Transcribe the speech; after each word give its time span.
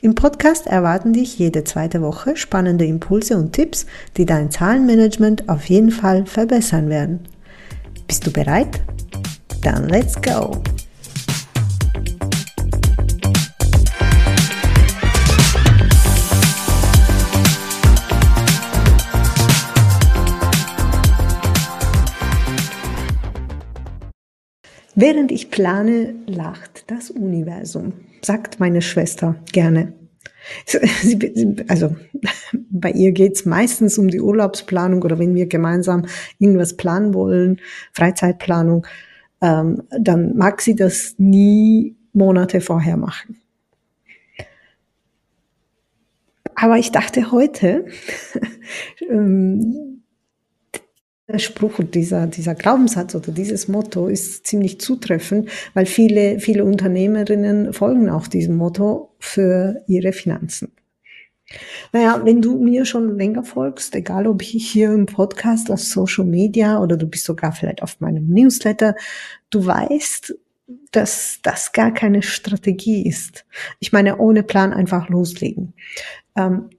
Im 0.00 0.14
Podcast 0.14 0.68
erwarten 0.68 1.12
dich 1.12 1.40
jede 1.40 1.64
zweite 1.64 2.00
Woche 2.02 2.36
spannende 2.36 2.84
Impulse 2.84 3.36
und 3.36 3.52
Tipps, 3.52 3.84
die 4.16 4.26
dein 4.26 4.48
Zahlenmanagement 4.48 5.48
auf 5.48 5.68
jeden 5.68 5.90
Fall 5.90 6.24
verbessern 6.24 6.88
werden. 6.88 7.26
Bist 8.06 8.24
du 8.24 8.32
bereit? 8.32 8.80
Dann 9.64 9.88
let's 9.88 10.14
go! 10.22 10.62
Während 24.94 25.32
ich 25.32 25.50
plane, 25.50 26.14
lacht 26.26 26.77
das 26.88 27.10
Universum, 27.10 27.92
sagt 28.22 28.58
meine 28.58 28.82
Schwester 28.82 29.36
gerne. 29.52 29.92
Also 31.68 31.94
bei 32.70 32.90
ihr 32.90 33.12
geht's 33.12 33.44
meistens 33.44 33.98
um 33.98 34.08
die 34.08 34.20
Urlaubsplanung 34.20 35.02
oder 35.02 35.18
wenn 35.18 35.34
wir 35.34 35.46
gemeinsam 35.46 36.06
irgendwas 36.38 36.76
planen 36.76 37.12
wollen, 37.12 37.60
Freizeitplanung, 37.92 38.86
ähm, 39.42 39.82
dann 39.90 40.36
mag 40.36 40.62
sie 40.62 40.74
das 40.74 41.14
nie 41.18 41.94
Monate 42.12 42.60
vorher 42.60 42.96
machen. 42.96 43.36
Aber 46.54 46.78
ich 46.78 46.90
dachte 46.90 47.30
heute, 47.30 47.86
ähm, 49.10 49.97
der 51.28 51.38
Spruch 51.38 51.78
und 51.78 51.94
dieser, 51.94 52.26
dieser 52.26 52.54
Glaubenssatz 52.54 53.14
oder 53.14 53.32
dieses 53.32 53.68
Motto 53.68 54.08
ist 54.08 54.46
ziemlich 54.46 54.80
zutreffend, 54.80 55.50
weil 55.74 55.84
viele, 55.84 56.40
viele 56.40 56.64
Unternehmerinnen 56.64 57.74
folgen 57.74 58.08
auch 58.08 58.28
diesem 58.28 58.56
Motto 58.56 59.14
für 59.18 59.82
ihre 59.86 60.12
Finanzen. 60.12 60.72
Naja, 61.92 62.20
wenn 62.24 62.40
du 62.40 62.58
mir 62.58 62.84
schon 62.86 63.16
länger 63.16 63.44
folgst, 63.44 63.94
egal 63.94 64.26
ob 64.26 64.42
ich 64.42 64.70
hier 64.70 64.90
im 64.92 65.06
Podcast, 65.06 65.70
auf 65.70 65.80
Social 65.80 66.24
Media 66.24 66.80
oder 66.80 66.96
du 66.96 67.06
bist 67.06 67.24
sogar 67.24 67.52
vielleicht 67.52 67.82
auf 67.82 68.00
meinem 68.00 68.28
Newsletter, 68.28 68.94
du 69.50 69.64
weißt, 69.66 70.34
dass 70.92 71.40
das 71.42 71.72
gar 71.72 71.92
keine 71.92 72.22
Strategie 72.22 73.06
ist. 73.06 73.46
Ich 73.80 73.92
meine, 73.92 74.18
ohne 74.18 74.42
Plan 74.42 74.72
einfach 74.72 75.08
loslegen. 75.08 75.74
Ähm, 76.36 76.70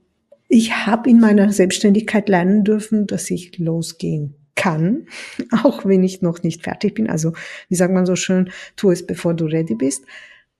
ich 0.48 0.72
habe 0.86 1.08
in 1.08 1.20
meiner 1.20 1.52
Selbstständigkeit 1.52 2.28
lernen 2.28 2.64
dürfen, 2.64 3.06
dass 3.06 3.30
ich 3.30 3.58
losgehen 3.58 4.34
kann, 4.60 5.06
auch 5.64 5.84
wenn 5.84 6.04
ich 6.04 6.22
noch 6.22 6.42
nicht 6.42 6.62
fertig 6.62 6.94
bin. 6.94 7.08
Also, 7.08 7.32
wie 7.68 7.74
sagt 7.74 7.92
man 7.92 8.06
so 8.06 8.14
schön, 8.14 8.50
tu 8.76 8.90
es, 8.90 9.06
bevor 9.06 9.34
du 9.34 9.46
ready 9.46 9.74
bist. 9.74 10.04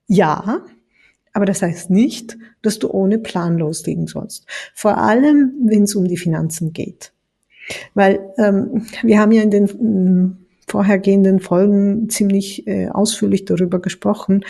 Ja, 0.07 0.65
aber 1.33 1.45
das 1.45 1.63
heißt 1.63 1.91
nicht, 1.91 2.37
dass 2.63 2.79
du 2.79 2.91
ohne 2.91 3.19
Plan 3.19 3.59
loslegen 3.59 4.07
sollst. 4.07 4.47
Vor 4.75 4.99
allem, 4.99 5.53
wenn 5.65 5.85
es 5.85 5.95
um 5.95 6.09
die 6.09 6.17
Finanzen 6.17 6.73
geht. 6.73 7.13
Weil 7.95 8.19
ähm, 8.37 8.87
wir 9.03 9.21
haben 9.21 9.31
ja 9.31 9.43
in 9.43 9.51
den 9.51 9.69
ähm, 9.69 10.37
vorhergehenden 10.67 11.39
Folgen 11.39 12.09
ziemlich 12.09 12.67
äh, 12.67 12.89
ausführlich 12.89 13.45
darüber 13.45 13.81
gesprochen, 13.81 14.45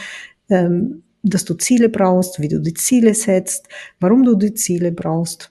ähm, 0.48 1.03
dass 1.22 1.44
du 1.44 1.54
Ziele 1.54 1.91
brauchst, 1.91 2.41
wie 2.41 2.48
du 2.48 2.60
die 2.60 2.72
Ziele 2.72 3.12
setzt, 3.14 3.69
warum 3.98 4.24
du 4.24 4.36
die 4.36 4.54
Ziele 4.54 4.91
brauchst. 4.91 5.50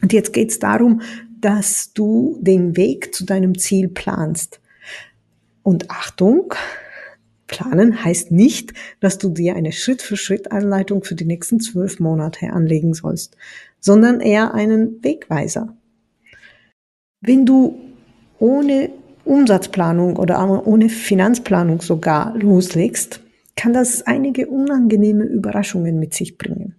Und 0.00 0.14
jetzt 0.14 0.32
geht 0.32 0.50
es 0.50 0.58
darum, 0.58 1.02
dass 1.40 1.92
du 1.92 2.38
den 2.40 2.76
Weg 2.76 3.14
zu 3.14 3.24
deinem 3.24 3.58
Ziel 3.58 3.88
planst. 3.88 4.60
Und 5.62 5.90
Achtung, 5.90 6.54
planen 7.46 8.04
heißt 8.04 8.30
nicht, 8.30 8.72
dass 9.00 9.18
du 9.18 9.30
dir 9.30 9.56
eine 9.56 9.72
Schritt-für-Schritt-Anleitung 9.72 11.02
für 11.02 11.14
die 11.14 11.24
nächsten 11.24 11.60
zwölf 11.60 11.98
Monate 11.98 12.50
anlegen 12.52 12.94
sollst, 12.94 13.36
sondern 13.80 14.20
eher 14.20 14.54
einen 14.54 15.02
Wegweiser. 15.02 15.76
Wenn 17.20 17.44
du 17.44 17.78
ohne 18.38 18.90
Umsatzplanung 19.24 20.16
oder 20.16 20.66
ohne 20.66 20.88
Finanzplanung 20.88 21.82
sogar 21.82 22.36
loslegst, 22.36 23.20
kann 23.56 23.72
das 23.72 24.06
einige 24.06 24.46
unangenehme 24.46 25.24
Überraschungen 25.24 25.98
mit 25.98 26.14
sich 26.14 26.38
bringen. 26.38 26.77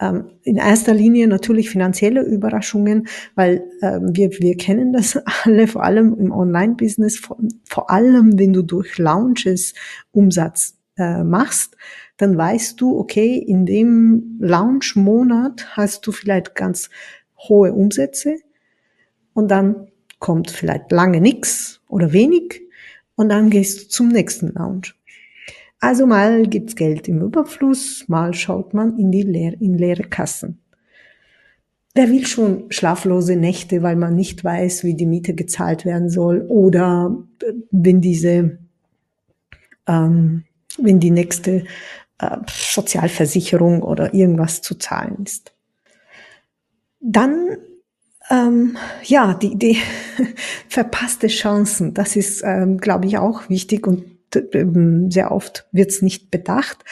Ähm, 0.00 0.24
in 0.42 0.56
erster 0.56 0.92
Linie 0.92 1.28
natürlich 1.28 1.70
finanzielle 1.70 2.22
Überraschungen, 2.22 3.06
weil 3.36 3.62
ähm, 3.80 4.10
wir, 4.12 4.30
wir 4.40 4.56
kennen 4.56 4.92
das 4.92 5.18
alle, 5.44 5.68
vor 5.68 5.84
allem 5.84 6.14
im 6.18 6.32
Online-Business, 6.32 7.18
vor, 7.18 7.38
vor, 7.64 7.90
allem 7.90 8.38
wenn 8.38 8.52
du 8.52 8.62
durch 8.62 8.98
Launches 8.98 9.74
Umsatz 10.10 10.76
äh, 10.96 11.22
machst, 11.22 11.76
dann 12.16 12.36
weißt 12.36 12.80
du, 12.80 12.98
okay, 12.98 13.38
in 13.38 13.66
dem 13.66 14.38
Launch-Monat 14.40 15.76
hast 15.76 16.06
du 16.06 16.12
vielleicht 16.12 16.54
ganz 16.54 16.90
hohe 17.48 17.72
Umsätze 17.72 18.36
und 19.32 19.50
dann 19.50 19.88
kommt 20.18 20.50
vielleicht 20.50 20.90
lange 20.90 21.20
nichts 21.20 21.80
oder 21.88 22.12
wenig 22.12 22.62
und 23.14 23.28
dann 23.28 23.50
gehst 23.50 23.80
du 23.80 23.88
zum 23.88 24.08
nächsten 24.08 24.52
Launch. 24.54 24.94
Also 25.84 26.06
mal 26.06 26.46
gibt's 26.46 26.76
Geld 26.76 27.08
im 27.08 27.20
Überfluss, 27.20 28.08
mal 28.08 28.32
schaut 28.32 28.72
man 28.72 28.98
in 28.98 29.12
die 29.12 29.20
leer, 29.20 29.60
in 29.60 29.76
leere 29.76 30.04
Kassen. 30.04 30.62
Wer 31.94 32.08
will 32.08 32.26
schon 32.26 32.72
schlaflose 32.72 33.36
Nächte, 33.36 33.82
weil 33.82 33.94
man 33.94 34.16
nicht 34.16 34.42
weiß, 34.42 34.84
wie 34.84 34.94
die 34.94 35.04
Miete 35.04 35.34
gezahlt 35.34 35.84
werden 35.84 36.08
soll 36.08 36.46
oder 36.48 37.14
äh, 37.42 37.52
wenn 37.70 38.00
diese, 38.00 38.60
ähm, 39.86 40.44
wenn 40.78 41.00
die 41.00 41.10
nächste 41.10 41.64
äh, 42.16 42.38
Sozialversicherung 42.48 43.82
oder 43.82 44.14
irgendwas 44.14 44.62
zu 44.62 44.76
zahlen 44.76 45.18
ist. 45.22 45.52
Dann 46.98 47.58
ähm, 48.30 48.78
ja, 49.02 49.34
die, 49.34 49.54
die 49.58 49.76
verpasste 50.70 51.26
Chancen, 51.26 51.92
das 51.92 52.16
ist, 52.16 52.42
ähm, 52.42 52.78
glaube 52.78 53.04
ich, 53.04 53.18
auch 53.18 53.50
wichtig 53.50 53.86
und 53.86 54.13
sehr 55.10 55.32
oft 55.32 55.66
wird 55.72 55.90
es 55.90 56.02
nicht 56.02 56.30
bedacht. 56.30 56.84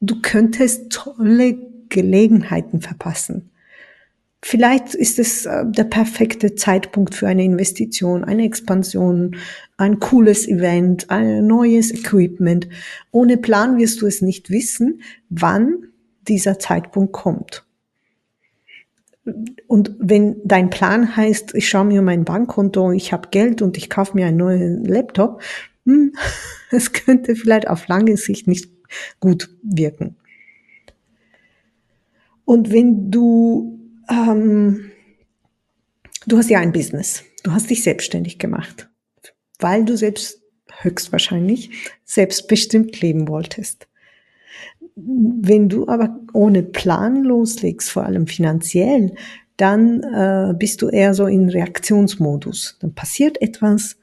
Du 0.00 0.20
könntest 0.22 0.90
tolle 0.90 1.58
Gelegenheiten 1.88 2.80
verpassen. 2.80 3.50
Vielleicht 4.40 4.94
ist 4.94 5.18
es 5.18 5.46
äh, 5.46 5.64
der 5.66 5.84
perfekte 5.84 6.54
Zeitpunkt 6.54 7.14
für 7.14 7.26
eine 7.26 7.44
Investition, 7.44 8.22
eine 8.22 8.44
Expansion, 8.44 9.36
ein 9.76 9.98
cooles 9.98 10.46
Event, 10.46 11.10
ein 11.10 11.46
neues 11.46 11.92
Equipment. 11.92 12.68
Ohne 13.10 13.36
Plan 13.36 13.78
wirst 13.78 14.00
du 14.00 14.06
es 14.06 14.22
nicht 14.22 14.50
wissen, 14.50 15.02
wann 15.28 15.88
dieser 16.28 16.58
Zeitpunkt 16.58 17.12
kommt. 17.12 17.64
Und 19.66 19.94
wenn 19.98 20.36
dein 20.44 20.70
Plan 20.70 21.16
heißt, 21.16 21.54
ich 21.54 21.68
schaue 21.68 21.84
mir 21.84 22.00
mein 22.00 22.24
Bankkonto, 22.24 22.92
ich 22.92 23.12
habe 23.12 23.28
Geld 23.30 23.60
und 23.60 23.76
ich 23.76 23.90
kaufe 23.90 24.14
mir 24.14 24.26
einen 24.26 24.38
neuen 24.38 24.84
Laptop, 24.84 25.42
hm, 25.88 26.12
es 26.70 26.92
könnte 26.92 27.34
vielleicht 27.34 27.66
auf 27.66 27.88
lange 27.88 28.16
Sicht 28.16 28.46
nicht 28.46 28.70
gut 29.20 29.48
wirken. 29.62 30.16
Und 32.44 32.70
wenn 32.70 33.10
du, 33.10 33.78
ähm, 34.10 34.90
du 36.26 36.38
hast 36.38 36.50
ja 36.50 36.60
ein 36.60 36.72
Business, 36.72 37.24
du 37.42 37.52
hast 37.52 37.70
dich 37.70 37.82
selbstständig 37.82 38.38
gemacht, 38.38 38.88
weil 39.58 39.84
du 39.84 39.96
selbst 39.96 40.42
höchstwahrscheinlich 40.80 41.70
selbstbestimmt 42.04 43.00
leben 43.00 43.28
wolltest. 43.28 43.88
Wenn 44.94 45.68
du 45.68 45.88
aber 45.88 46.18
ohne 46.32 46.62
Plan 46.62 47.24
loslegst, 47.24 47.90
vor 47.90 48.04
allem 48.04 48.26
finanziell, 48.26 49.14
dann 49.56 50.02
äh, 50.02 50.54
bist 50.56 50.82
du 50.82 50.88
eher 50.88 51.14
so 51.14 51.26
in 51.26 51.48
Reaktionsmodus. 51.48 52.78
Dann 52.80 52.94
passiert 52.94 53.40
etwas, 53.42 53.96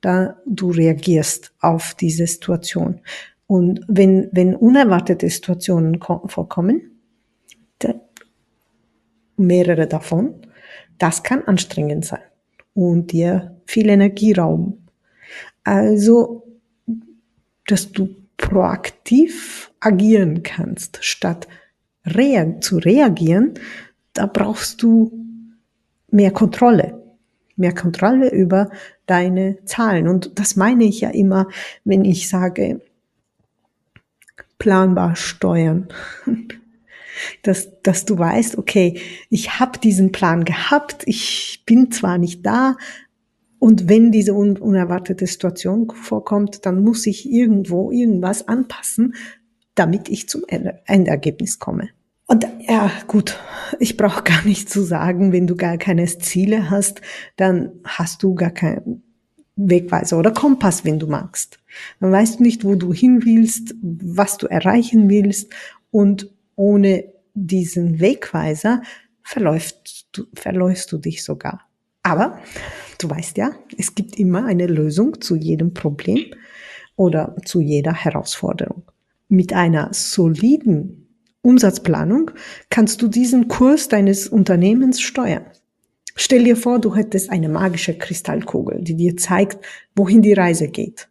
da 0.00 0.36
du 0.46 0.70
reagierst 0.70 1.52
auf 1.60 1.94
diese 1.94 2.26
Situation. 2.26 3.00
Und 3.46 3.80
wenn, 3.88 4.28
wenn 4.32 4.54
unerwartete 4.54 5.28
Situationen 5.28 6.00
vorkommen, 6.00 6.90
mehrere 9.40 9.86
davon, 9.88 10.34
das 10.98 11.22
kann 11.22 11.42
anstrengend 11.44 12.04
sein 12.04 12.22
und 12.74 13.12
dir 13.12 13.56
viel 13.66 13.88
Energie 13.88 14.32
rauben. 14.32 14.86
Also, 15.64 16.46
dass 17.66 17.90
du 17.90 18.14
proaktiv 18.36 19.72
agieren 19.80 20.42
kannst, 20.42 20.98
statt 21.02 21.48
rea 22.06 22.60
zu 22.60 22.78
reagieren, 22.78 23.54
da 24.12 24.26
brauchst 24.26 24.82
du 24.82 25.12
mehr 26.10 26.30
Kontrolle. 26.32 26.99
Mehr 27.60 27.74
Kontrolle 27.74 28.30
über 28.32 28.70
deine 29.06 29.58
Zahlen. 29.64 30.08
Und 30.08 30.38
das 30.38 30.56
meine 30.56 30.84
ich 30.84 31.00
ja 31.00 31.10
immer, 31.10 31.48
wenn 31.84 32.04
ich 32.04 32.28
sage, 32.28 32.80
planbar 34.58 35.16
steuern. 35.16 35.88
Dass, 37.42 37.82
dass 37.82 38.06
du 38.06 38.18
weißt, 38.18 38.56
okay, 38.56 38.98
ich 39.28 39.60
habe 39.60 39.78
diesen 39.78 40.10
Plan 40.10 40.42
gehabt, 40.44 41.02
ich 41.04 41.64
bin 41.66 41.90
zwar 41.90 42.16
nicht 42.16 42.46
da, 42.46 42.76
und 43.60 43.90
wenn 43.90 44.10
diese 44.10 44.32
un 44.32 44.56
unerwartete 44.56 45.26
Situation 45.26 45.90
vorkommt, 45.90 46.64
dann 46.64 46.82
muss 46.82 47.06
ich 47.06 47.30
irgendwo 47.30 47.90
irgendwas 47.90 48.48
anpassen, 48.48 49.14
damit 49.74 50.08
ich 50.08 50.30
zum 50.30 50.44
Endergebnis 50.46 51.58
komme. 51.58 51.90
Und 52.30 52.46
ja, 52.60 52.92
gut, 53.08 53.36
ich 53.80 53.96
brauche 53.96 54.22
gar 54.22 54.44
nicht 54.44 54.70
zu 54.70 54.82
sagen, 54.82 55.32
wenn 55.32 55.48
du 55.48 55.56
gar 55.56 55.78
keine 55.78 56.06
Ziele 56.06 56.70
hast, 56.70 57.00
dann 57.34 57.72
hast 57.82 58.22
du 58.22 58.36
gar 58.36 58.52
keinen 58.52 59.02
Wegweiser 59.56 60.16
oder 60.16 60.30
Kompass, 60.30 60.84
wenn 60.84 61.00
du 61.00 61.08
magst. 61.08 61.58
Dann 61.98 62.12
weißt 62.12 62.38
du 62.38 62.44
nicht, 62.44 62.62
wo 62.62 62.76
du 62.76 62.92
hin 62.92 63.24
willst, 63.24 63.74
was 63.82 64.38
du 64.38 64.46
erreichen 64.46 65.10
willst 65.10 65.52
und 65.90 66.30
ohne 66.54 67.12
diesen 67.34 67.98
Wegweiser 67.98 68.82
verläufst 69.24 70.06
du, 70.12 70.26
verläufst 70.32 70.92
du 70.92 70.98
dich 70.98 71.24
sogar. 71.24 71.62
Aber 72.04 72.38
du 73.00 73.10
weißt 73.10 73.38
ja, 73.38 73.50
es 73.76 73.96
gibt 73.96 74.20
immer 74.20 74.46
eine 74.46 74.68
Lösung 74.68 75.20
zu 75.20 75.34
jedem 75.34 75.74
Problem 75.74 76.26
oder 76.94 77.34
zu 77.44 77.60
jeder 77.60 77.92
Herausforderung. 77.92 78.84
Mit 79.28 79.52
einer 79.52 79.88
soliden 79.92 81.08
Umsatzplanung 81.42 82.30
kannst 82.68 83.00
du 83.02 83.08
diesen 83.08 83.48
Kurs 83.48 83.88
deines 83.88 84.28
Unternehmens 84.28 85.00
steuern. 85.00 85.46
Stell 86.14 86.44
dir 86.44 86.56
vor, 86.56 86.80
du 86.80 86.94
hättest 86.94 87.30
eine 87.30 87.48
magische 87.48 87.96
Kristallkugel, 87.96 88.82
die 88.82 88.94
dir 88.94 89.16
zeigt, 89.16 89.64
wohin 89.94 90.22
die 90.22 90.32
Reise 90.32 90.68
geht. 90.68 91.08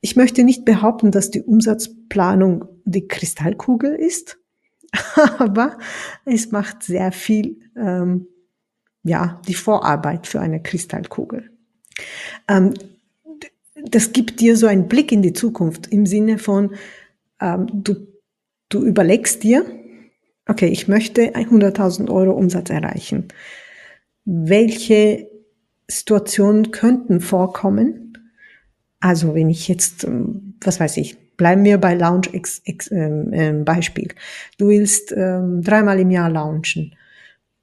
Ich 0.00 0.14
möchte 0.14 0.44
nicht 0.44 0.64
behaupten, 0.64 1.10
dass 1.10 1.30
die 1.30 1.42
Umsatzplanung 1.42 2.66
die 2.84 3.08
Kristallkugel 3.08 3.94
ist, 3.94 4.38
aber 5.38 5.78
es 6.24 6.52
macht 6.52 6.82
sehr 6.82 7.12
viel, 7.12 7.60
ähm, 7.76 8.26
ja, 9.04 9.40
die 9.48 9.54
Vorarbeit 9.54 10.26
für 10.26 10.40
eine 10.40 10.62
Kristallkugel. 10.62 11.50
Ähm, 12.48 12.74
das 13.74 14.12
gibt 14.12 14.40
dir 14.40 14.56
so 14.56 14.66
einen 14.66 14.88
Blick 14.88 15.12
in 15.12 15.22
die 15.22 15.32
Zukunft 15.32 15.86
im 15.86 16.06
Sinne 16.06 16.38
von, 16.38 16.74
ähm, 17.40 17.66
du 17.72 18.06
Du 18.68 18.84
überlegst 18.84 19.42
dir, 19.42 19.64
okay, 20.48 20.66
ich 20.66 20.88
möchte 20.88 21.34
100.000 21.34 22.10
Euro 22.10 22.32
Umsatz 22.32 22.70
erreichen. 22.70 23.28
Welche 24.24 25.30
Situationen 25.88 26.72
könnten 26.72 27.20
vorkommen? 27.20 28.18
Also 29.00 29.34
wenn 29.34 29.50
ich 29.50 29.68
jetzt, 29.68 30.04
ähm, 30.04 30.54
was 30.60 30.80
weiß 30.80 30.96
ich, 30.96 31.16
bleiben 31.36 31.64
wir 31.64 31.78
bei 31.78 31.94
Launch 31.94 32.30
X, 32.32 32.90
ähm, 32.90 33.30
ähm, 33.32 33.64
Beispiel. 33.64 34.08
Du 34.58 34.68
willst 34.68 35.12
ähm, 35.12 35.62
dreimal 35.62 36.00
im 36.00 36.10
Jahr 36.10 36.30
launchen. 36.30 36.96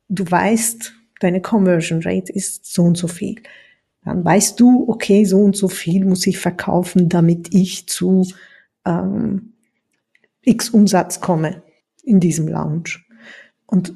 Du 0.08 0.30
weißt, 0.30 0.94
deine 1.20 1.42
Conversion 1.42 2.02
Rate 2.04 2.32
ist 2.32 2.72
so 2.72 2.84
und 2.84 2.98
so 2.98 3.08
viel. 3.08 3.42
Dann 4.06 4.24
weißt 4.24 4.60
du, 4.60 4.88
okay, 4.88 5.26
so 5.26 5.40
und 5.40 5.56
so 5.56 5.68
viel 5.68 6.06
muss 6.06 6.28
ich 6.28 6.38
verkaufen, 6.38 7.10
damit 7.10 7.54
ich 7.54 7.88
zu 7.88 8.28
ähm, 8.86 9.53
X 10.44 10.70
Umsatz 10.70 11.22
komme 11.22 11.64
in 12.04 12.20
diesem 12.20 12.48
Lounge. 12.48 13.00
Und 13.66 13.94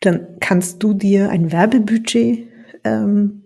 dann 0.00 0.38
kannst 0.40 0.82
du 0.82 0.94
dir 0.94 1.30
ein 1.30 1.52
Werbebudget 1.52 2.48
ähm, 2.84 3.44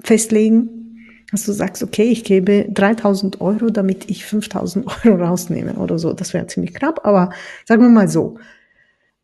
festlegen, 0.00 0.82
dass 1.30 1.46
du 1.46 1.52
sagst, 1.52 1.82
okay, 1.82 2.04
ich 2.04 2.24
gebe 2.24 2.66
3000 2.70 3.40
Euro, 3.40 3.70
damit 3.70 4.10
ich 4.10 4.24
5000 4.24 4.86
Euro 5.06 5.24
rausnehme 5.24 5.74
oder 5.74 5.98
so. 5.98 6.12
Das 6.12 6.34
wäre 6.34 6.46
ziemlich 6.46 6.74
knapp, 6.74 7.06
aber 7.06 7.30
sagen 7.66 7.82
wir 7.82 7.88
mal 7.88 8.08
so. 8.08 8.38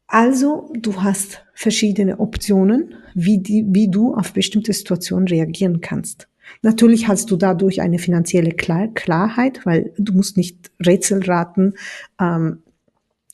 Also, 0.07 0.73
du 0.75 1.03
hast 1.03 1.45
verschiedene 1.53 2.19
Optionen, 2.19 2.95
wie, 3.15 3.39
die, 3.39 3.67
wie 3.69 3.91
du 3.91 4.15
auf 4.15 4.33
bestimmte 4.33 4.73
Situationen 4.73 5.29
reagieren 5.29 5.83
kannst. 5.83 6.28
Natürlich 6.63 7.09
hast 7.09 7.31
du 7.31 7.37
dadurch 7.37 7.81
eine 7.81 7.99
finanzielle 7.99 8.53
Klar 8.53 8.89
Klarheit, 8.89 9.65
weil 9.65 9.93
du 9.99 10.13
musst 10.13 10.37
nicht 10.37 10.71
Rätsel 10.85 11.23
raten. 11.25 11.75
Ähm, 12.21 12.63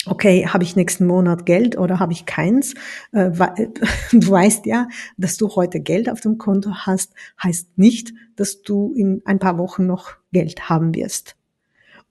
okay, 0.07 0.47
habe 0.47 0.65
ich 0.65 0.77
nächsten 0.77 1.07
Monat 1.07 1.47
Geld 1.47 1.79
oder 1.79 2.01
habe 2.01 2.13
ich 2.13 2.27
keins? 2.27 2.75
Äh, 3.13 3.31
du 4.13 4.31
weißt 4.31 4.67
ja, 4.67 4.89
dass 5.17 5.37
du 5.37 5.49
heute 5.51 5.81
Geld 5.81 6.11
auf 6.11 6.21
dem 6.21 6.39
Konto 6.39 6.71
hast, 6.75 7.13
heißt 7.43 7.79
nicht, 7.79 8.13
dass 8.37 8.63
du 8.63 8.93
in 8.95 9.23
ein 9.25 9.39
paar 9.39 9.59
Wochen 9.59 9.87
noch 9.87 10.13
Geld 10.33 10.69
haben 10.69 10.95
wirst. 10.95 11.37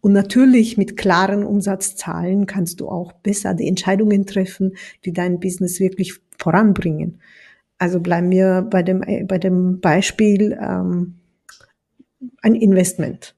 Und 0.02 0.12
natürlich 0.12 0.78
mit 0.78 0.98
klaren 0.98 1.46
Umsatzzahlen 1.46 2.46
kannst 2.46 2.82
du 2.82 2.90
auch 2.90 3.14
besser 3.14 3.54
die 3.54 3.70
Entscheidungen 3.70 4.26
treffen, 4.26 4.76
die 5.06 5.14
dein 5.14 5.40
Business 5.40 5.80
wirklich 5.80 6.20
voranbringen. 6.38 7.22
Also 7.84 8.00
bleiben 8.00 8.32
wir 8.32 8.62
bei 8.62 8.82
dem, 8.82 9.04
äh, 9.04 9.26
bei 9.26 9.38
dem 9.38 9.82
Beispiel 9.82 10.58
ähm, 10.58 11.16
ein 12.42 12.56
Investment. 12.56 13.36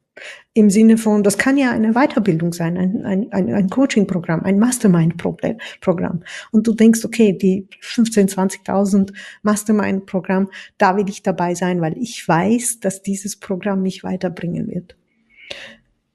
Im 0.53 0.69
Sinne 0.69 0.99
von, 0.99 1.23
das 1.23 1.39
kann 1.39 1.57
ja 1.57 1.71
eine 1.71 1.93
Weiterbildung 1.93 2.53
sein, 2.53 2.77
ein, 2.77 3.31
ein, 3.31 3.51
ein, 3.51 3.69
Coaching-Programm, 3.71 4.43
ein 4.43 4.59
Mastermind-Programm. 4.59 6.21
Und 6.51 6.67
du 6.67 6.75
denkst, 6.75 7.03
okay, 7.03 7.33
die 7.33 7.67
15, 7.81 8.27
20.000 8.27 9.13
Mastermind-Programm, 9.41 10.51
da 10.77 10.95
will 10.95 11.09
ich 11.09 11.23
dabei 11.23 11.55
sein, 11.55 11.81
weil 11.81 11.97
ich 11.97 12.27
weiß, 12.27 12.81
dass 12.81 13.01
dieses 13.01 13.39
Programm 13.39 13.81
mich 13.81 14.03
weiterbringen 14.03 14.67
wird. 14.67 14.95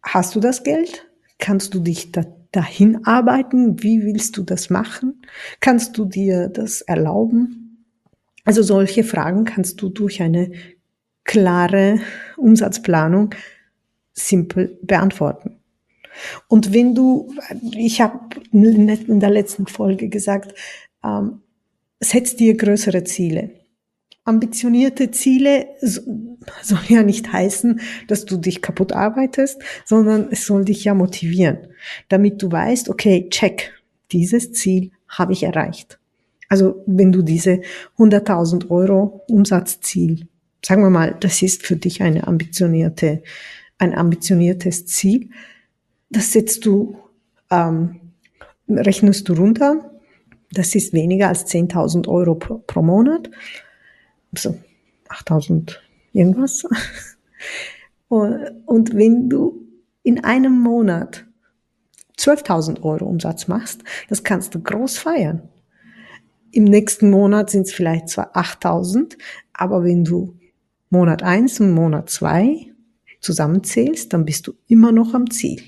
Hast 0.05 0.37
du 0.37 0.41
das 0.41 0.63
Geld? 0.63 1.11
Kannst 1.39 1.75
du 1.75 1.81
dich 1.81 2.13
da, 2.13 2.23
dahin 2.53 3.05
arbeiten? 3.07 3.83
Wie 3.83 4.05
willst 4.05 4.37
du 4.37 4.45
das 4.45 4.71
machen? 4.71 5.21
Kannst 5.59 5.99
du 5.99 6.05
dir 6.05 6.49
das 6.49 6.81
erlauben? 6.81 7.60
Also 8.45 8.63
solche 8.63 9.05
Fragen 9.05 9.45
kannst 9.45 9.81
du 9.83 9.89
durch 9.89 10.23
eine 10.23 10.53
klare 11.25 12.01
Umsatzplanung 12.37 13.35
simpel 14.13 14.79
beantworten. 14.83 15.61
Und 16.49 16.73
wenn 16.73 16.95
du, 16.95 17.33
ich 17.73 18.01
habe 18.01 18.19
in 18.53 19.21
der 19.21 19.31
letzten 19.31 19.67
Folge 19.67 20.09
gesagt, 20.09 20.55
ähm, 21.05 21.43
setz 22.01 22.37
dir 22.37 22.57
größere 22.57 23.05
Ziele. 23.05 23.51
Ambitionierte 24.25 25.11
Ziele 25.11 25.69
soll 25.81 26.81
ja 26.89 27.03
nicht 27.03 27.33
heißen, 27.33 27.81
dass 28.09 28.25
du 28.25 28.37
dich 28.37 28.61
kaputt 28.61 28.93
arbeitest, 28.93 29.63
sondern 29.85 30.29
es 30.31 30.47
soll 30.47 30.65
dich 30.65 30.85
ja 30.85 30.95
motivieren, 30.95 31.69
damit 32.09 32.43
du 32.43 32.51
weißt, 32.51 32.89
okay, 32.89 33.29
check, 33.31 33.73
dieses 34.13 34.53
Ziel 34.53 34.91
habe 35.09 35.33
ich 35.33 35.43
erreicht. 35.43 36.00
Also 36.51 36.83
wenn 36.87 37.13
du 37.13 37.23
diese 37.23 37.61
100.000 37.97 38.71
Euro 38.71 39.23
Umsatzziel, 39.29 40.27
sagen 40.63 40.83
wir 40.83 40.91
mal, 40.91 41.17
das 41.21 41.41
ist 41.43 41.65
für 41.65 41.77
dich 41.77 42.03
eine 42.03 42.27
ambitionierte, 42.27 43.23
ein 43.79 43.95
ambitioniertes 43.95 44.85
Ziel, 44.85 45.31
das 46.11 46.33
setzt 46.33 46.67
du, 46.67 46.99
ähm, 47.51 48.01
rechnest 48.69 49.29
du 49.29 49.35
runter, 49.35 49.93
das 50.51 50.75
ist 50.75 50.93
weniger 50.93 51.29
als 51.29 51.47
10.000 51.47 52.09
Euro 52.09 52.35
pro, 52.35 52.59
pro 52.59 52.83
Monat, 52.83 53.31
also 54.35 54.59
8.000 55.09 55.77
irgendwas. 56.13 56.65
Und 58.09 58.93
wenn 58.97 59.31
du 59.31 59.69
in 60.03 60.25
einem 60.25 60.59
Monat 60.59 61.27
12.000 62.19 62.83
Euro 62.83 63.05
Umsatz 63.05 63.47
machst, 63.47 63.85
das 64.09 64.25
kannst 64.25 64.53
du 64.57 64.61
groß 64.61 64.99
feiern. 64.99 65.43
Im 66.53 66.65
nächsten 66.65 67.11
Monat 67.11 67.51
sind 67.51 67.63
es 67.63 67.73
vielleicht 67.73 68.09
zwar 68.09 68.37
8000, 68.37 69.17
aber 69.53 69.85
wenn 69.85 70.05
du 70.05 70.37
Monat 70.91 71.23
eins 71.23 71.61
und 71.61 71.73
Monat 71.73 72.11
zwei 72.11 72.67
zusammenzählst, 73.21 74.13
dann 74.13 74.25
bist 74.25 74.47
du 74.47 74.55
immer 74.67 74.93
noch 74.93 75.15
am 75.15 75.31
Ziel. 75.31 75.63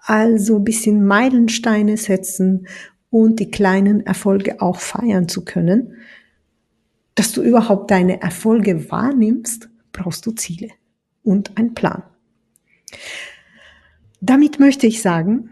Also 0.00 0.56
ein 0.56 0.64
bisschen 0.64 1.04
Meilensteine 1.04 1.96
setzen 1.96 2.68
und 3.10 3.40
die 3.40 3.50
kleinen 3.50 4.04
Erfolge 4.06 4.60
auch 4.60 4.78
feiern 4.78 5.28
zu 5.28 5.44
können. 5.44 5.94
Dass 7.14 7.32
du 7.32 7.42
überhaupt 7.42 7.90
deine 7.90 8.20
Erfolge 8.20 8.90
wahrnimmst, 8.90 9.68
brauchst 9.92 10.26
du 10.26 10.32
Ziele 10.32 10.68
und 11.22 11.56
einen 11.56 11.74
Plan. 11.74 12.02
Damit 14.20 14.60
möchte 14.60 14.86
ich 14.86 15.00
sagen, 15.00 15.50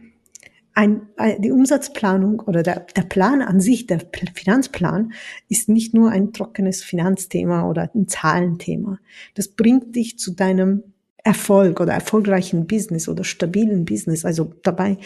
ein, 0.75 1.03
die 1.39 1.51
Umsatzplanung 1.51 2.41
oder 2.41 2.63
der, 2.63 2.87
der 2.97 3.03
Plan 3.03 3.43
an 3.43 3.61
sich, 3.61 3.87
der 3.87 4.01
Finanzplan, 4.35 5.13
ist 5.49 5.69
nicht 5.69 5.93
nur 5.93 6.11
ein 6.11 6.33
trockenes 6.33 6.83
Finanzthema 6.83 7.69
oder 7.69 7.91
ein 7.95 8.09
Zahlenthema. 8.09 8.99
Das 9.35 9.49
bringt 9.49 9.95
dich 9.95 10.19
zu 10.19 10.33
deinem 10.33 10.83
Erfolg 11.25 11.81
oder 11.81 11.93
erfolgreichen 11.93 12.67
Business 12.67 13.09
oder 13.09 13.25
stabilen 13.25 13.85
Business. 13.85 14.25
Also 14.25 14.53
dabei, 14.63 14.97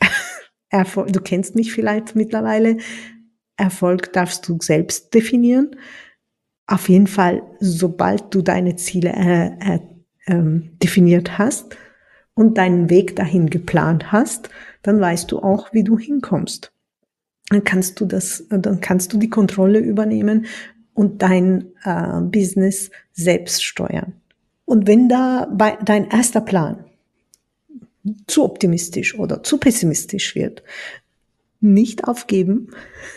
du 0.70 1.20
kennst 1.20 1.54
mich 1.54 1.72
vielleicht 1.72 2.16
mittlerweile, 2.16 2.78
Erfolg 3.56 4.12
darfst 4.14 4.48
du 4.48 4.58
selbst 4.60 5.14
definieren. 5.14 5.76
Auf 6.66 6.88
jeden 6.88 7.06
Fall, 7.06 7.42
sobald 7.60 8.34
du 8.34 8.40
deine 8.40 8.76
Ziele 8.76 9.12
äh, 9.12 9.74
äh, 9.74 9.80
ähm, 10.26 10.78
definiert 10.82 11.38
hast 11.38 11.76
und 12.34 12.58
deinen 12.58 12.90
Weg 12.90 13.16
dahin 13.16 13.50
geplant 13.50 14.12
hast, 14.12 14.48
dann 14.82 15.00
weißt 15.00 15.30
du 15.30 15.40
auch, 15.40 15.72
wie 15.72 15.84
du 15.84 15.98
hinkommst. 15.98 16.72
Dann 17.50 17.64
kannst 17.64 18.00
du 18.00 18.06
das, 18.06 18.44
dann 18.48 18.80
kannst 18.80 19.12
du 19.12 19.18
die 19.18 19.30
Kontrolle 19.30 19.78
übernehmen 19.78 20.46
und 20.94 21.22
dein 21.22 21.72
äh, 21.84 22.20
Business 22.22 22.90
selbst 23.12 23.64
steuern. 23.64 24.14
Und 24.64 24.86
wenn 24.86 25.08
da 25.08 25.48
bei 25.52 25.76
dein 25.84 26.08
erster 26.08 26.40
Plan 26.40 26.84
zu 28.26 28.44
optimistisch 28.44 29.18
oder 29.18 29.42
zu 29.42 29.58
pessimistisch 29.58 30.34
wird, 30.34 30.62
nicht 31.60 32.04
aufgeben, 32.08 32.70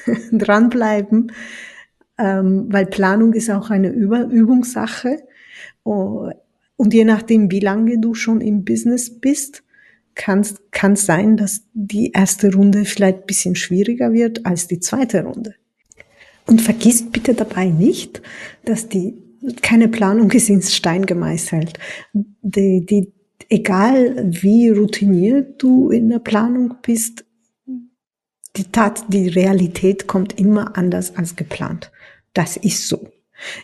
dranbleiben, 0.31 1.31
ähm, 2.17 2.67
weil 2.69 2.85
Planung 2.85 3.33
ist 3.33 3.49
auch 3.49 3.69
eine 3.69 3.89
Über 3.89 4.25
Übungssache. 4.25 5.23
Oh, 5.83 6.29
und 6.77 6.93
je 6.93 7.05
nachdem, 7.05 7.51
wie 7.51 7.59
lange 7.59 7.99
du 7.99 8.13
schon 8.13 8.41
im 8.41 8.65
Business 8.65 9.19
bist, 9.19 9.63
kann 10.15 10.41
es 10.41 11.05
sein, 11.05 11.37
dass 11.37 11.63
die 11.73 12.11
erste 12.11 12.53
Runde 12.53 12.85
vielleicht 12.85 13.19
ein 13.19 13.25
bisschen 13.25 13.55
schwieriger 13.55 14.13
wird 14.13 14.45
als 14.45 14.67
die 14.67 14.79
zweite 14.79 15.23
Runde. 15.23 15.55
Und 16.47 16.61
vergiss 16.61 17.09
bitte 17.09 17.33
dabei 17.33 17.65
nicht, 17.65 18.21
dass 18.63 18.87
die 18.87 19.21
keine 19.61 19.87
Planung 19.87 20.31
ist 20.31 20.49
ins 20.49 20.73
Stein 20.73 21.05
gemeißelt. 21.05 21.77
Die, 22.13 22.85
die, 22.85 23.13
egal 23.49 24.31
wie 24.31 24.69
routiniert 24.69 25.61
du 25.61 25.89
in 25.89 26.09
der 26.09 26.19
Planung 26.19 26.75
bist, 26.81 27.25
die 28.55 28.71
Tat, 28.71 29.03
die 29.09 29.27
Realität 29.27 30.07
kommt 30.07 30.39
immer 30.39 30.77
anders 30.77 31.15
als 31.15 31.35
geplant. 31.35 31.91
Das 32.33 32.57
ist 32.57 32.87
so. 32.87 33.09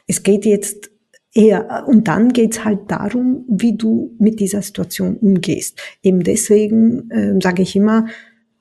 Es 0.06 0.24
geht 0.24 0.46
jetzt 0.46 0.91
eher, 1.34 1.86
und 1.88 2.08
dann 2.08 2.34
geht's 2.34 2.64
halt 2.64 2.92
darum, 2.92 3.46
wie 3.48 3.78
du 3.78 4.16
mit 4.20 4.40
dieser 4.40 4.62
Situation 4.62 5.18
umgehst. 5.18 5.80
Eben 6.04 6.24
deswegen 6.24 7.10
äh, 7.12 7.40
sage 7.42 7.62
ich 7.62 7.76
immer, 7.76 8.08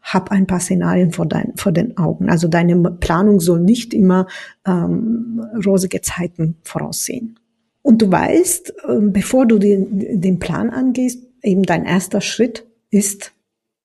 hab 0.03 0.31
ein 0.31 0.47
paar 0.47 0.61
Szenarien 0.61 1.13
vor, 1.13 1.27
dein, 1.27 1.53
vor 1.57 1.73
den 1.73 1.97
Augen. 1.99 2.31
Also 2.31 2.49
deine 2.49 2.77
Planung 2.93 3.41
soll 3.41 3.61
nicht 3.61 3.93
immer 3.93 4.27
ähm, 4.67 5.45
rosige 5.65 6.01
Zeiten 6.01 6.57
voraussehen. 6.63 7.39
Und 7.83 8.03
du 8.03 8.11
weißt, 8.11 8.75
äh, 8.89 9.01
bevor 9.01 9.47
du 9.47 9.59
den, 9.59 10.21
den 10.21 10.39
Plan 10.39 10.71
angehst, 10.71 11.23
eben 11.43 11.63
dein 11.63 11.85
erster 11.85 12.21
Schritt 12.21 12.67
ist 12.91 13.33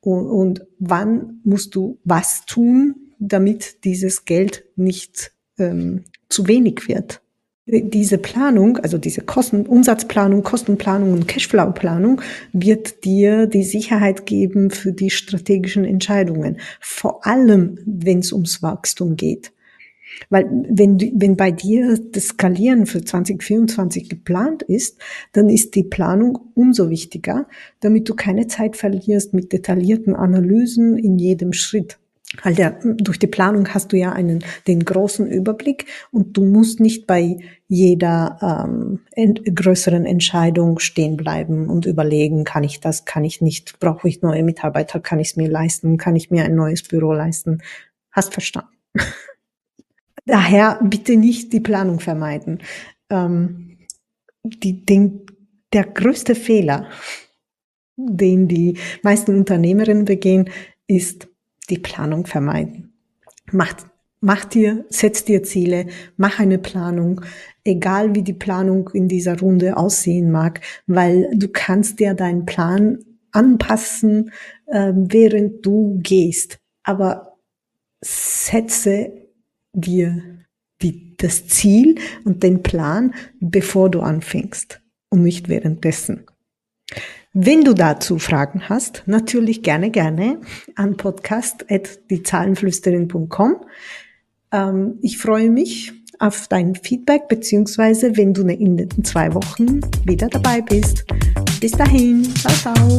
Und 0.00 0.66
wann 0.78 1.40
musst 1.42 1.74
du 1.74 1.98
was 2.04 2.46
tun, 2.46 3.03
damit 3.18 3.84
dieses 3.84 4.24
Geld 4.24 4.64
nicht 4.76 5.32
ähm, 5.58 6.04
zu 6.28 6.46
wenig 6.48 6.88
wird. 6.88 7.20
Diese 7.66 8.18
Planung, 8.18 8.76
also 8.76 8.98
diese 8.98 9.22
Kosten, 9.22 9.64
Umsatzplanung, 9.64 10.42
Kostenplanung 10.42 11.14
und 11.14 11.28
Cashflow-Planung 11.28 12.20
wird 12.52 13.04
dir 13.06 13.46
die 13.46 13.62
Sicherheit 13.62 14.26
geben 14.26 14.70
für 14.70 14.92
die 14.92 15.08
strategischen 15.08 15.86
Entscheidungen. 15.86 16.58
Vor 16.78 17.26
allem, 17.26 17.78
wenn 17.86 18.18
es 18.18 18.34
ums 18.34 18.62
Wachstum 18.62 19.16
geht. 19.16 19.52
Weil 20.28 20.44
wenn, 20.68 20.98
wenn 21.14 21.36
bei 21.36 21.50
dir 21.50 21.98
das 22.12 22.28
Skalieren 22.28 22.84
für 22.84 23.02
2024 23.02 24.10
geplant 24.10 24.62
ist, 24.62 24.98
dann 25.32 25.48
ist 25.48 25.74
die 25.74 25.84
Planung 25.84 26.38
umso 26.54 26.90
wichtiger, 26.90 27.48
damit 27.80 28.08
du 28.08 28.14
keine 28.14 28.46
Zeit 28.46 28.76
verlierst 28.76 29.34
mit 29.34 29.52
detaillierten 29.52 30.14
Analysen 30.14 30.98
in 30.98 31.18
jedem 31.18 31.52
Schritt. 31.54 31.98
Halt 32.42 32.58
ja, 32.58 32.70
durch 32.82 33.18
die 33.18 33.26
Planung 33.26 33.68
hast 33.68 33.92
du 33.92 33.96
ja 33.96 34.12
einen, 34.12 34.44
den 34.66 34.84
großen 34.84 35.30
Überblick 35.30 35.86
und 36.10 36.36
du 36.36 36.44
musst 36.44 36.80
nicht 36.80 37.06
bei 37.06 37.38
jeder 37.68 38.66
ähm, 38.66 39.00
ent 39.12 39.42
größeren 39.44 40.04
Entscheidung 40.04 40.78
stehen 40.78 41.16
bleiben 41.16 41.68
und 41.68 41.86
überlegen, 41.86 42.44
kann 42.44 42.64
ich 42.64 42.80
das, 42.80 43.04
kann 43.04 43.24
ich 43.24 43.40
nicht, 43.40 43.78
brauche 43.78 44.08
ich 44.08 44.22
neue 44.22 44.42
Mitarbeiter, 44.42 45.00
kann 45.00 45.20
ich 45.20 45.28
es 45.28 45.36
mir 45.36 45.48
leisten, 45.48 45.96
kann 45.96 46.16
ich 46.16 46.30
mir 46.30 46.44
ein 46.44 46.54
neues 46.54 46.82
Büro 46.82 47.12
leisten. 47.12 47.62
Hast 48.10 48.32
verstanden. 48.32 48.70
Daher 50.26 50.80
bitte 50.82 51.16
nicht 51.16 51.52
die 51.52 51.60
Planung 51.60 52.00
vermeiden. 52.00 52.60
Ähm, 53.10 53.78
die, 54.42 54.84
den, 54.84 55.26
der 55.72 55.84
größte 55.84 56.34
Fehler, 56.34 56.88
den 57.96 58.48
die 58.48 58.78
meisten 59.02 59.36
Unternehmerinnen 59.36 60.04
begehen, 60.04 60.50
ist, 60.86 61.28
die 61.70 61.78
Planung 61.78 62.26
vermeiden. 62.26 62.92
Mach, 63.52 63.74
mach 64.20 64.44
dir, 64.44 64.84
setz 64.88 65.24
dir 65.24 65.42
Ziele, 65.42 65.86
mach 66.16 66.38
eine 66.38 66.58
Planung, 66.58 67.20
egal 67.64 68.14
wie 68.14 68.22
die 68.22 68.32
Planung 68.32 68.90
in 68.92 69.08
dieser 69.08 69.38
Runde 69.38 69.76
aussehen 69.76 70.30
mag, 70.30 70.60
weil 70.86 71.30
du 71.34 71.48
kannst 71.48 72.00
dir 72.00 72.14
deinen 72.14 72.46
Plan 72.46 72.98
anpassen, 73.32 74.30
äh, 74.66 74.92
während 74.94 75.64
du 75.66 75.98
gehst. 76.02 76.58
Aber 76.82 77.38
setze 78.00 79.12
dir 79.72 80.22
die, 80.82 81.16
das 81.16 81.46
Ziel 81.48 81.96
und 82.24 82.42
den 82.42 82.62
Plan, 82.62 83.14
bevor 83.40 83.90
du 83.90 84.00
anfängst 84.00 84.80
und 85.08 85.22
nicht 85.22 85.48
währenddessen. 85.48 86.26
Wenn 87.36 87.64
du 87.64 87.74
dazu 87.74 88.20
Fragen 88.20 88.68
hast, 88.68 89.02
natürlich 89.06 89.64
gerne, 89.64 89.90
gerne 89.90 90.40
an 90.76 90.96
podcast.diezahlenflüsterin.com. 90.96 93.56
Ähm, 94.52 94.98
ich 95.02 95.18
freue 95.18 95.50
mich 95.50 95.92
auf 96.20 96.46
dein 96.46 96.76
Feedback, 96.76 97.26
beziehungsweise 97.26 98.16
wenn 98.16 98.34
du 98.34 98.46
in 98.46 98.76
den 98.76 99.04
zwei 99.04 99.34
Wochen 99.34 99.80
wieder 100.04 100.28
dabei 100.28 100.60
bist. 100.60 101.04
Bis 101.60 101.72
dahin, 101.72 102.22
ciao, 102.36 102.54
ciao. 102.54 102.98